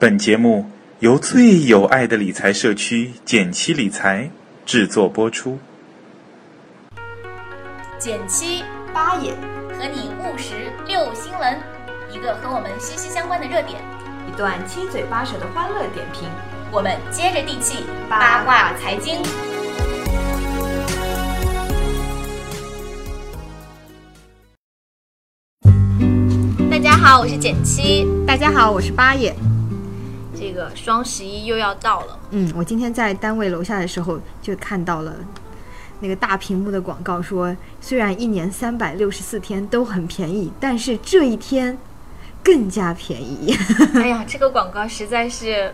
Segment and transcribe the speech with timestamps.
[0.00, 0.64] 本节目
[1.00, 4.30] 由最有爱的理财社区简七理财
[4.64, 5.58] 制作播出。
[7.98, 8.62] 减七
[8.94, 9.32] 八爷
[9.76, 11.58] 和你务实六新闻，
[12.12, 13.80] 一个和我们息息相关的热点，
[14.28, 16.28] 一段七嘴八舌的欢乐点评。
[16.70, 19.20] 我们接着地气八卦财经。
[26.70, 28.06] 大家好，我是减七。
[28.24, 29.34] 大家好，我是八爷。
[30.58, 35.14] 这个双十一又要到了，嗯，我今天在单位楼下的时候就看到了
[36.00, 41.78] 那个大屏幕的广告，说虽然一年三百六十四天都很便宜，但是这一天
[42.42, 43.56] 更加便宜。
[43.94, 45.72] 哎呀，这个广告实在是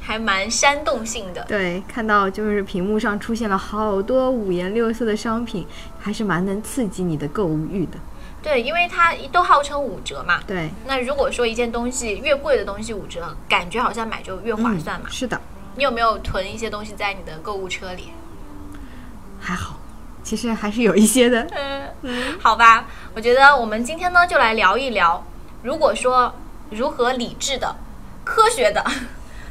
[0.00, 1.44] 还蛮煽动性的。
[1.48, 5.66] 对，看到就是屏幕上出现了好多五颜六色的商品，
[5.98, 7.98] 还是蛮能刺激你的购物欲的。
[8.42, 10.40] 对，因为它都号称五折嘛。
[10.46, 15.06] 对，那如果说一件东西越贵的东西五折，感觉好像买就越划算嘛。
[15.08, 15.40] 是的，
[15.76, 18.08] 你有没有囤一些东西在你的购物车里？
[19.40, 19.78] 还好，
[20.24, 21.46] 其实还是有一些的。
[22.02, 25.24] 嗯，好吧，我觉得我们今天呢就来聊一聊，
[25.62, 26.34] 如果说
[26.70, 27.76] 如何理智的、
[28.24, 28.84] 科学的，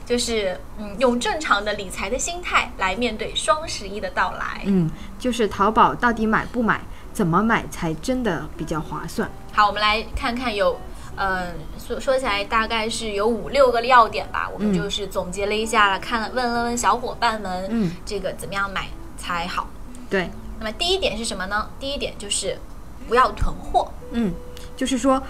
[0.06, 4.64] 就是嗯，用正常的理财的心态来面对双十一的到来。
[4.66, 6.81] 嗯，就是淘宝到底买不买？
[7.14, 9.30] 怎么买才真的比较划算？
[9.54, 10.80] 好，我们来看看有，
[11.16, 14.50] 呃，说说起来大概是有五六个要点吧。
[14.53, 18.88] 我们就是总结了一下，看了问了问小伙伴们，嗯，这个怎么样买
[19.18, 19.68] 才好？
[20.09, 20.30] 对。
[20.59, 21.70] 那么第一点是什么呢？
[21.80, 22.58] 第一点就是
[23.08, 23.92] 不要囤货。
[24.12, 24.34] 嗯，
[24.75, 25.22] 就是说。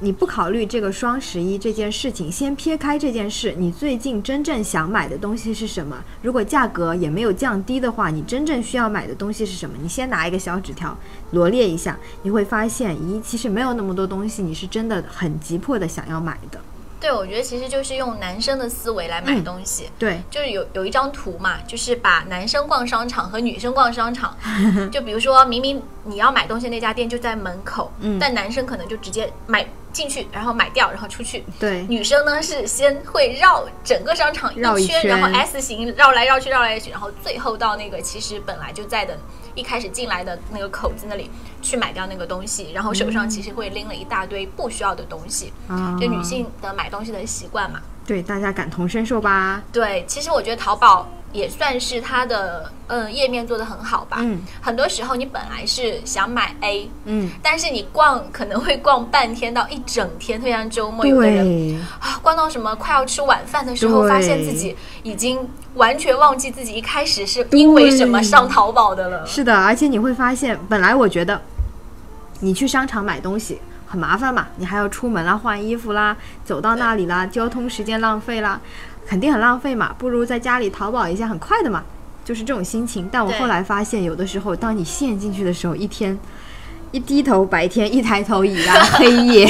[0.00, 5.96] 你不考虑这个双十一这件事情，先撇开这件事，你最近真正想买的东西是什么？
[6.20, 9.74] 如果价格也没有降低的话，你真正需要买的东西是什么？
[9.80, 10.96] 你先拿一个小纸条
[11.30, 16.60] 罗列一下，你会发现，咦，其实没有那么多东西，你是真的很急迫的想要买的。
[16.98, 19.84] 对，我觉得其实就是用男生的思维来买东西。
[19.98, 24.36] 对，就是有有一张图嘛，就是把男生逛商场和女生逛商场，
[24.92, 29.66] 就比如说明明你要买东西那家店就在门口，嗯，但男生可能就直接买。
[29.96, 31.42] 进去，然后买掉，然后出去。
[31.58, 39.16] 对，女生呢是先会绕整个商场一圈，然后 S 型绕来绕去，绕来绕去，然后最后到那个其实本来就在的，
[39.54, 41.30] 一开始进来的那个口子那里
[41.62, 45.50] 去买掉那个东西，然后手上其实会拎了一大堆不需要的东西。
[45.66, 47.80] 啊，就女性的买东西的习惯嘛。
[48.06, 49.62] 对，大家感同身受吧。
[49.72, 51.08] 对，其实我觉得淘宝。
[51.32, 54.18] 也算是它的嗯页面做的很好吧。
[54.20, 69.26] 嗯，很多时候你本来是想买 A，嗯，但是你逛可能会逛半天到一整天，特别像周末有的人啊，逛到什么快要吃晚饭的时候，发现自己已经完全忘记自己一开始是因为什么上淘宝的了。
[69.26, 71.40] 是的，而且你会发现，本来我觉得
[72.40, 78.60] 你去商场买东西很麻烦嘛，你还要出门啦、换衣服啦、走到那里啦、交通时间浪费啦。
[79.06, 81.84] 肯定很浪费嘛，不如在家里淘宝一下，很快的嘛，
[82.24, 83.08] 就是这种心情。
[83.10, 86.18] 但我后来发现，有的时候当你陷进去的时候，一天
[86.90, 89.48] 一低头白天，一抬头已然黑夜，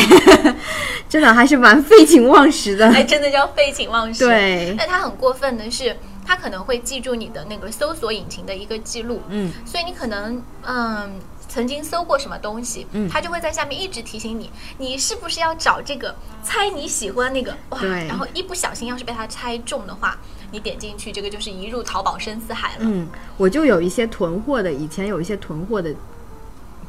[1.09, 2.91] 真的还是蛮废寝忘食的。
[2.93, 4.27] 还真的叫废寝忘食。
[4.27, 4.75] 对。
[4.77, 9.23] 但他很过分的是，它可能会记住你的那个搜索引擎的一个记录。
[9.29, 9.53] 嗯。
[9.65, 11.13] 所以你可能嗯。
[11.57, 16.15] 曾经搜过什么东西，嗯，他就会在下面一直提醒你，你是不是要找这个？
[16.45, 20.19] 猜你喜欢那个哇，然后一不小心要是被他猜中的话，
[20.53, 22.81] 你点进去，这个就是一入淘宝深似海了。
[22.81, 23.09] 嗯，
[23.39, 25.95] 我就有一些囤货的，以前有一些囤货的。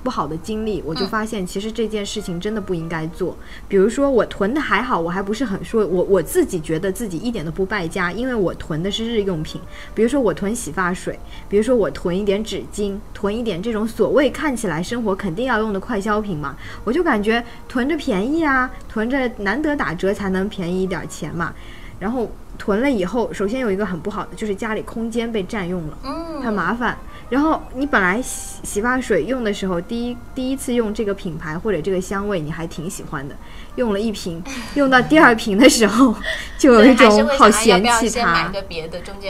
[0.03, 3.35] 不好的经历，我就发现其实这件事情真的不应该做。
[3.67, 9.59] 比如说我囤的还好，我还不是很说，我我自己觉得自己一点都不败家，因为我囤的是日用品。
[9.93, 11.19] 比如说我囤洗发水，
[11.49, 21.53] 比如说我囤一点纸巾，囤一点这种所谓看起来生活肯定要用的快消品嘛，我就感觉囤着便宜啊，囤着难得打折才能便宜一点钱嘛。
[21.99, 22.29] 然后
[22.59, 26.95] 囤了以后，首先有一个很不好的就是家里空间被占用了，嗯，很麻烦。
[27.29, 33.35] 然后你本来洗洗发水用的时候，第一第一次用这个品牌或者这个香味，你还挺喜欢的。
[33.75, 34.41] 用了一瓶，
[34.75, 36.15] 用到第二瓶的时候，
[36.57, 38.51] 就有一种好嫌弃它。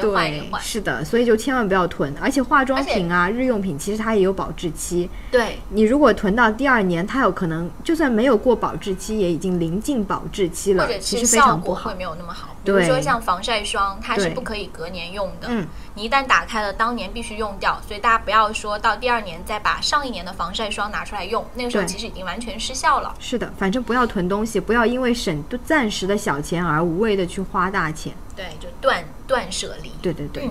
[0.01, 2.13] 对，是的，所以就千万不要囤。
[2.21, 5.09] 而且化妆品啊、日用品，其实它也有保质期。
[5.29, 11.89] 对，你如果囤到第二年，它有可能就算没有过保质期，也已经临近保质期了，其实非常不好。
[11.89, 12.55] 会没有那么好。
[12.75, 15.47] 比如说像防晒霜，它是不可以隔年用的。
[15.49, 17.81] 嗯，你一旦打开了，当年必须用掉。
[17.87, 23.15] 所以大家不要说到第二年再把上一年的防晒霜拿出来用，那个时候其实已经完全失效了。
[23.19, 28.13] 是的，反正不要囤东西，不要因为省暂时的小钱而无谓的去花大钱。
[28.35, 29.91] 对，就断断舍离。
[30.01, 30.49] 对对对。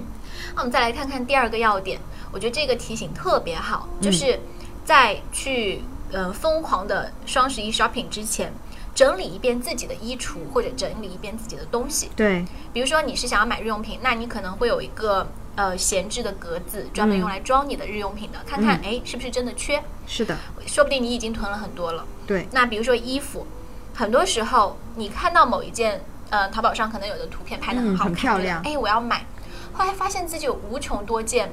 [0.55, 2.01] 那我们再来看看第二个要点，
[2.33, 4.39] 我觉得这个提醒特别好，就是
[4.85, 8.53] 在去嗯疯狂的双十一 shopping 之前。
[8.97, 12.11] 整理一遍自己的衣橱，或者整理一遍自己的东西。
[12.17, 20.35] 对，比如说你是想要买日用品，那你可能会有一个呃闲置的格子，专门用来装你的日用品的，看看哎是不是真的缺，是的，
[20.67, 22.07] 说不定你已经囤了很多了。
[22.27, 23.47] 对，那比如说衣服，
[23.95, 26.01] 很多时候你看到某一件
[26.31, 28.63] 呃淘宝上可能有的图片拍的很好看，很漂亮。
[28.65, 29.27] 哎我要买，
[29.75, 31.53] 后来发现自己有无穷多件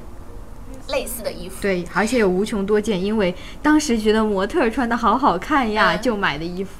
[0.88, 1.56] 类似的衣服。
[1.60, 6.00] 对，而且有无穷多件，因为当时觉得模特儿穿的好好看呀，嗯。
[6.00, 6.70] 就买的衣服，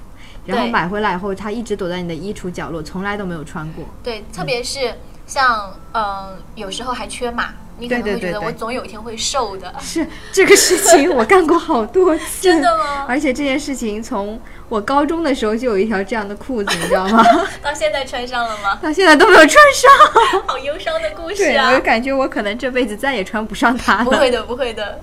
[0.46, 3.84] 然后买回来以后，它一直躲在你的衣橱角落，从来都没有穿过。
[4.02, 4.94] 对，特别是
[5.26, 9.74] 像嗯、呃有时候还缺码，你可能会觉得我总有一天会瘦的。
[9.80, 12.42] 是这个事情，我干过好多次。
[12.42, 13.06] 真的吗？
[13.08, 14.38] 而且这件事情从
[14.68, 17.24] 我高中的时候就有一条这样的裤子，你知道吗？
[17.62, 18.78] 到现在穿上了吗？
[18.82, 19.90] 到现在都没有穿上。
[20.46, 21.70] 好忧伤的故事，啊！
[21.70, 24.04] 我就感觉我可能这辈子再也穿不上它了。
[24.04, 25.00] 不会的，不会的。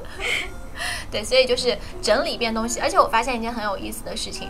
[1.11, 4.49] 对，所以就是整理一遍东西，而且我发现一件很有意思的事情，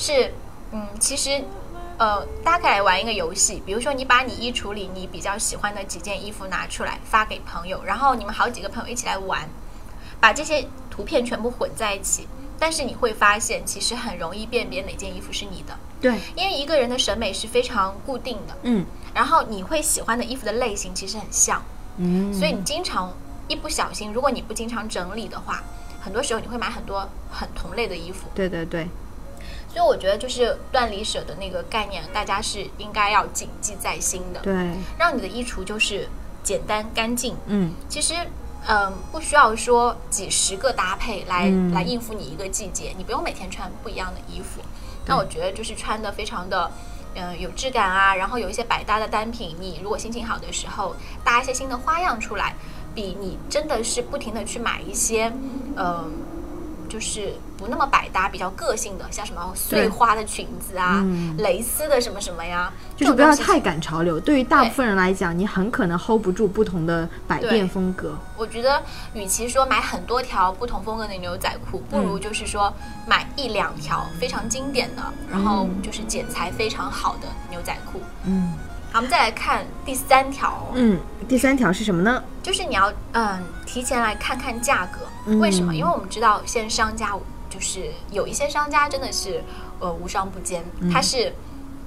[0.00, 0.32] 是，
[0.72, 1.44] 嗯，其实，
[1.98, 9.46] 呃，大家可以来玩一个游戏，比如说你把你衣橱里你比较喜欢的几件衣服拿出来发给朋友，然后你们好几个朋友一起来玩，
[10.18, 12.26] 把这些图片全部混在一起，
[12.58, 21.62] 但是你会发现其实很容易辨别哪件衣服是你的，对，因为一个人的审美是非常固定的，嗯然后你会喜欢的衣服的类型其实很像。
[21.98, 23.12] 嗯，所以你经常
[23.48, 25.62] 一不小心，如果你不经常整理的话，
[26.00, 28.28] 很多时候你会买很多很同类的衣服。
[28.34, 28.88] 对对对，
[29.72, 34.52] 所以我觉得就是断离舍的那个概念，大家是应该要谨记在心的，对，
[34.98, 36.08] 让你的衣橱就是
[36.42, 37.36] 简单干净。
[37.46, 38.14] 嗯其实。
[38.68, 44.60] 嗯，不需要说几十个搭配来、嗯来应付你一个季节，你不用每天穿不一样的衣服。
[45.06, 46.70] 那我觉得就是穿的非常的，
[47.14, 50.94] 嗯、有质感啊，然后有一些百搭的单品，你如果心情好的时候
[51.24, 52.54] 搭一些新的花样出来，
[52.94, 55.32] 比你真的是不停的去买一些，
[55.76, 56.12] 嗯、
[56.90, 64.18] 就是不那么百搭、比较个性的，像什么碎花的裙子啊、嗯蕾丝的什么什么呀，就是不要太赶潮流。
[64.18, 68.18] 对于大部分人来讲，你很可能 hold 不住不同的百变风格。
[68.36, 68.82] 我觉得，
[69.14, 72.72] 与其说买很多条不同风格的牛仔裤，不如就是说
[73.06, 78.00] 买一两条非常经典的，然后就是剪裁非常好的牛仔裤。
[78.24, 78.52] 嗯
[78.92, 80.98] 好，我们再来看第三条，嗯，
[81.28, 82.22] 第三条是什么呢？
[82.42, 85.72] 就是你要嗯提前来看看价格，嗯为什么？
[85.72, 87.14] 因为我们知道现在商家
[87.48, 89.44] 就是有一些商家真的是
[89.78, 91.32] 呃无商不奸，嗯他是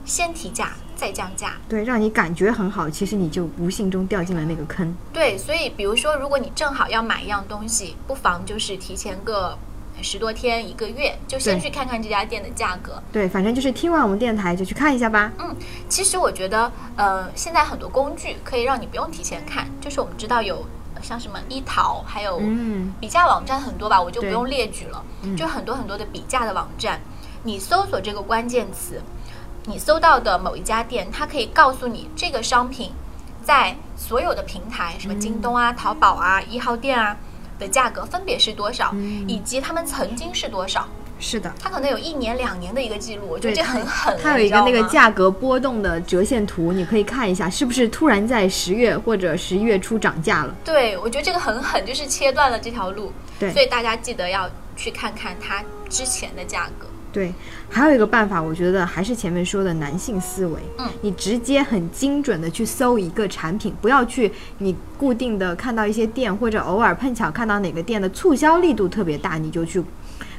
[0.05, 4.95] 先提价再降价，对，让你感觉很好，其实你就无形中掉进了那个坑。
[5.11, 9.57] 对，所以比如说，如果你正好要买一样东西，不妨就是提前个
[10.03, 13.01] 十多天、一个月，就先去看看这家店的价格。
[13.11, 15.31] 对，反正就是听完我们电台就去看一下吧。
[15.39, 15.55] 嗯
[15.87, 20.65] 其实我觉得，呃，现在很多工具可以让你不用提前看，就是我们知道有
[21.01, 22.93] 像什么一淘，还有嗯。
[22.99, 25.03] 比价网站很多吧，我就不用列举了，
[25.37, 26.99] 就很多很多的比价的网站，
[27.43, 29.01] 你搜索这个关键词，
[29.65, 32.91] 你搜到的某一家店，它可以告诉你这个商品
[33.43, 37.15] 在所有的平台，什么京东啊、淘宝啊、一号店啊
[37.63, 38.93] 的价格分别是多少，
[39.27, 40.87] 以及他们曾经是多少。
[41.19, 44.17] 是的，它可能有一年、两年的一个记录，我觉得这很狠。
[44.21, 50.53] 它有一个那个价格波动的折线图，你可以看一下，是不是突然在十月或者十一月初涨价了？
[50.65, 53.13] 对，我觉得这个很狠，就是切断了这条路。
[53.39, 56.87] 对所以大家记得要去看看它之前的价格。
[57.13, 57.31] 对，
[57.69, 60.59] 还有一个办法，我觉得还是前面说的男性思维。
[60.79, 69.83] 嗯，你直接很精准的去搜一个产品，不要去你固定的看到一些店，或者偶尔碰巧看到哪个店的促销力度特别大，你就去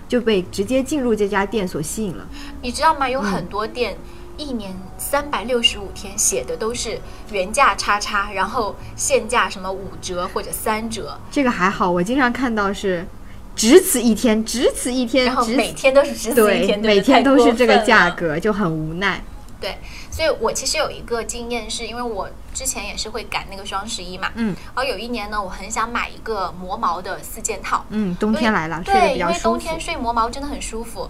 [0.09, 2.26] 就被直接进入这家店所吸引了。
[2.61, 3.07] 你知道吗？
[3.07, 3.97] 嗯有很多店。
[4.37, 6.99] 一年三百六十五天写的都是
[7.31, 13.07] 原价叉叉，然后现价什么五折或者三折，这个还好，我经常看到是
[13.56, 18.38] 只此一天，只此一天，然后每天都是只此一对天，每天都是这个价格。
[18.38, 19.23] 就很无奈。
[19.61, 19.78] 对，
[20.11, 29.80] 所以我其实有一个经验，是因为我之前也是会赶那个双十一嘛，嗯，然后有一年呢，我很想买一个磨毛的四件套，嗯，冬天来了，对，因为冬天。
[29.80, 31.08] 睡磨毛真的很舒服。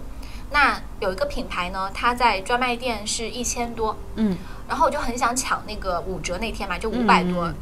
[0.52, 4.36] 那有一个品牌呢，它在专卖店是一千多，嗯，
[4.68, 7.54] 然后我就很想抢那个五折那天嘛，就五百多嗯，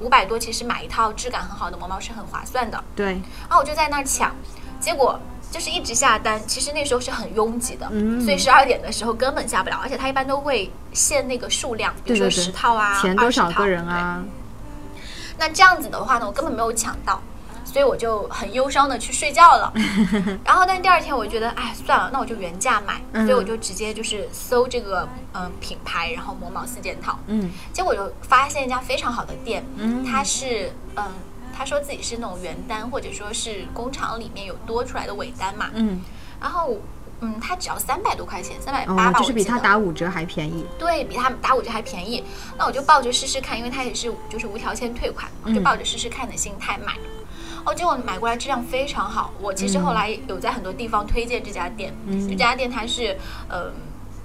[0.00, 2.82] 五百、多其实买一套质感很好的毛毛是很划算的。
[2.94, 3.06] 对，
[3.48, 4.34] 然后我就在那儿抢，
[4.78, 5.18] 结果
[5.50, 14.22] 就是一直下单，其实那时候是很拥挤的，嗯所以十二点的时候根本下不了，而且它一般都会限那个数量，比如说十套啊，前多少20套个人啊？
[15.38, 17.20] 那这样子的话呢，我根本没有抢到。
[17.66, 19.70] 所以我就很忧伤的去睡觉了，
[20.46, 23.26] 然后但第二天我就觉得，哎，算了，那我就原价买，嗯。
[23.26, 27.50] 所以我就直接就是搜这个嗯、品牌，然后磨毛四件套，嗯。
[27.72, 30.04] 结果就发现一家非常好的店，嗯。
[30.04, 31.04] 它是嗯，
[31.54, 35.68] 他说自己是那种原单，或者说是工厂里面有多出来的尾单嘛。
[35.74, 36.00] 嗯。
[36.40, 36.78] 然后
[37.20, 39.58] 嗯，它只要三百多块钱，三百八哦，吧，就是比我记得。
[39.58, 40.64] 它打五折还便宜。
[40.78, 42.22] 对比他打五折还便宜，
[42.56, 46.94] 那我就抱着试试看，因为它也是就是无条件退款，我就抱着试试看的心态买。
[46.94, 47.00] 了。
[47.66, 49.32] 哦，结果买过来质量非常好。
[49.40, 53.16] 我其实后来有在很多地方推荐这家店，就这家店它是
[53.48, 53.72] 呃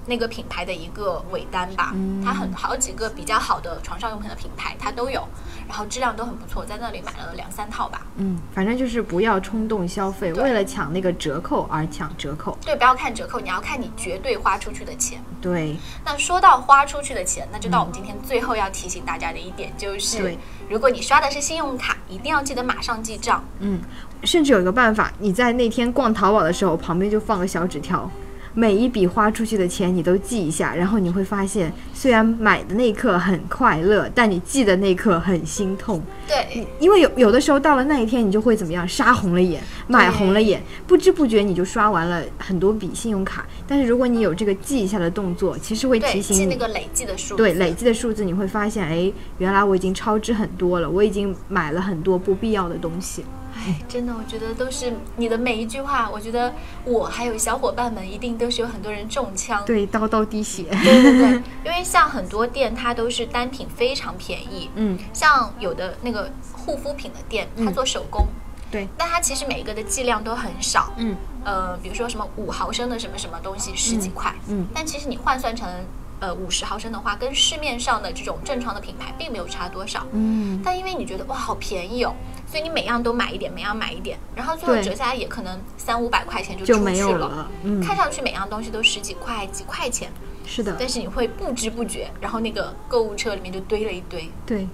[0.06, 1.94] 那个品牌的一个尾单吧，
[2.24, 5.26] 它很好几个比较好的床上用品的品牌它都有，
[5.68, 8.02] 然后质量都很不错，在那里买了两三套吧。
[8.16, 12.58] 嗯，反正就是不要冲动消费，为了抢那个折扣而抢折扣。
[12.64, 15.22] 对，不要看折扣，你要看你绝对花出去的钱。
[15.40, 23.42] 对，那说到花出去的钱，那就到我们今天最后要提醒大家的一点，就是对如果你刷的是信用卡，一定要记得马上记账。
[23.60, 23.80] 嗯
[24.24, 28.08] 甚至有一个办法，你在那天逛淘宝的时候，旁边就放个小纸条，
[28.54, 36.02] 每一笔花出去的钱你都记一下，然后你会发现，虽然买的那一刻很快乐，但你记的那一刻很心痛。
[36.28, 43.46] 对，因为有有的时候到了那一天，你就会怎么样，杀红了眼，买红了眼，不知不觉你就刷完了很多笔信用卡。
[43.66, 47.36] 但是如果你有这个记一下的动作，其实会，提醒你，记那个累计的数字。
[47.36, 53.24] 对累计的数字，你会发现，哎，原来我已经超支很多了，我已经买了很多不必要的东西。
[53.54, 56.52] 哎，真的，我觉得都是你的每一句话，我觉得
[56.84, 59.62] 我还有小伙伴们一定都是有很多人中枪。
[59.64, 60.64] 对，刀刀滴血。
[60.64, 68.26] 对对对，因为像很多店它都是单品非常便宜，嗯，像有的那个护肤品的店，它做手工，
[68.70, 75.68] 对，那它其实每一个的剂量都很少，嗯，呃，比如说什么五毫升的什么什么东西十几块，嗯但其实你换算成
[76.22, 82.14] 呃五十毫升的话，跟市面上的这种正常的品牌并没有差多少，嗯，但因为你觉得哇好便宜哦，
[82.46, 87.50] 所以你每样都买一点，每样买一点，然后最后折下来也可能三五百块钱就就出去没有了。
[87.64, 90.10] 嗯，看上去每样东西都十几块、几块钱，
[90.46, 94.30] 是的，但是你会不知不觉，然后那个购物车里面就堆了一堆。
[94.46, 94.68] 对。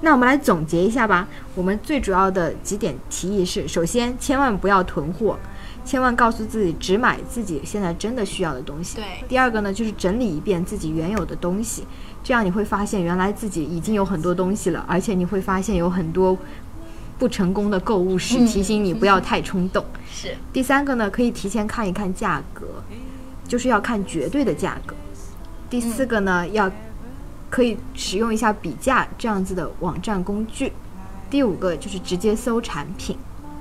[0.00, 1.26] 那我们来总结一下吧。
[1.54, 5.38] 我们最主要的几点提议是：首先，千万不要囤货，
[5.84, 8.96] 千万告诉自己只买自己现在真的需要的东西。
[8.96, 11.84] 对第二个呢，就是整理一遍自己原有的东西，
[12.22, 16.36] 这样你会发现原来自己已经有很多东西了，而且你会发现有很多
[17.18, 19.84] 不成功的购物史，嗯提醒你不要太冲动。
[20.10, 22.66] 是，第三个呢，可以提前看一看价格，
[23.46, 24.96] 就是要看绝对的价格。
[25.68, 26.70] 第四个呢，要
[27.50, 30.72] 可以使用一下比价这样子的网站工具。
[31.30, 33.16] 第五个就是直接搜产品。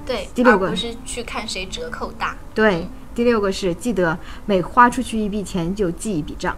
[0.05, 2.35] 对，第六个不是去看谁折扣大。
[2.53, 6.55] 对，第六个是记得每花出去一笔钱就记一笔账。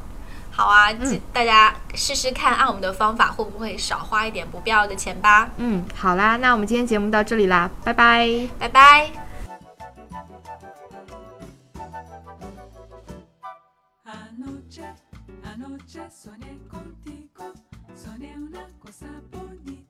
[0.52, 5.50] 好啊，嗯大家试试看，按我们的方法会不会少花一点不必要的钱吧？
[5.58, 8.48] 嗯，好啦，那我们今天节目到这里啦，拜拜。
[8.58, 9.12] 拜拜。
[14.06, 14.86] Anoche,
[15.44, 17.54] anoche soñé contigo,
[17.96, 19.85] soñé una cosa bonita,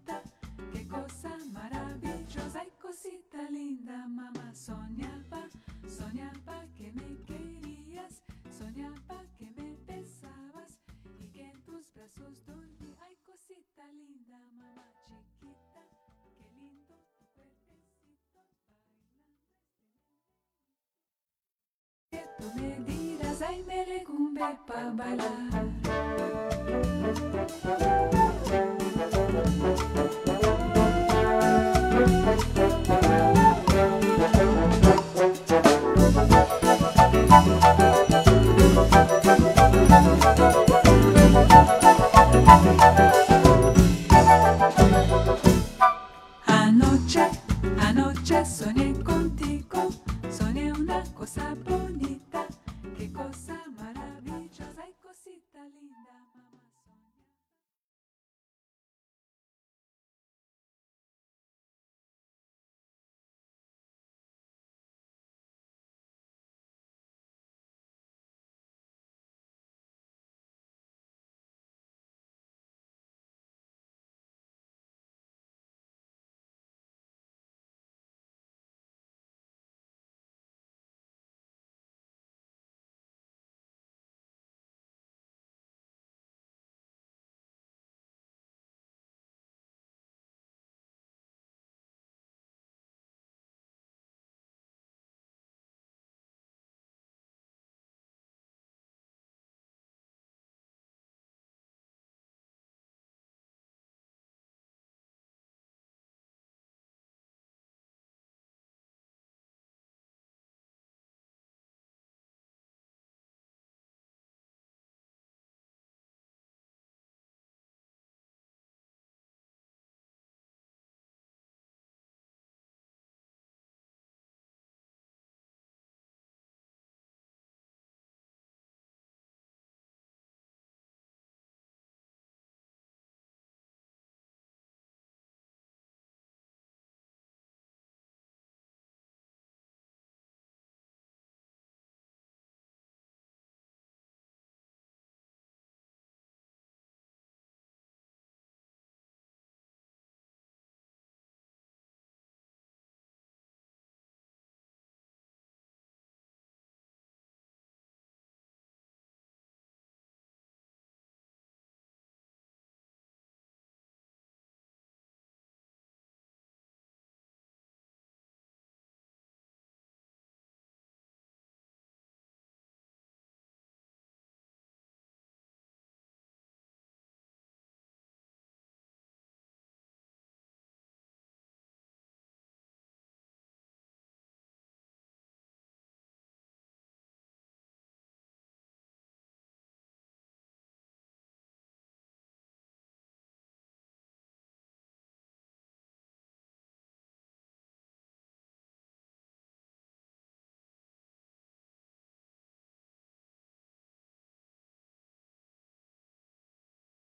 [23.48, 25.66] hay merecumbe para bailar.